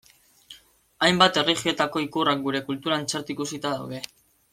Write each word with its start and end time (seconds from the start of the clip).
Hainbat 1.07 1.37
erlijiotako 1.41 2.01
ikurrak 2.05 2.41
gure 2.47 2.63
kulturan 2.71 3.05
txarto 3.13 3.35
ikusita 3.35 3.75
daude. 3.81 4.01